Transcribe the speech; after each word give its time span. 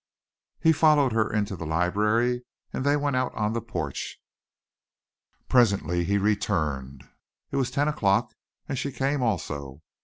He 0.59 0.71
followed 0.71 1.11
her 1.11 1.31
into 1.31 1.55
the 1.55 1.63
library 1.67 2.41
and 2.73 2.83
they 2.83 2.97
went 2.97 3.15
out 3.15 3.35
on 3.35 3.53
the 3.53 3.61
porch. 3.61 4.19
Presently 5.47 6.05
he 6.05 6.17
returned 6.17 7.07
it 7.51 7.57
was 7.57 7.69
ten 7.69 7.87
o'clock 7.87 8.33
and 8.67 8.79
she 8.79 8.91
came 8.91 9.21
also. 9.21 9.83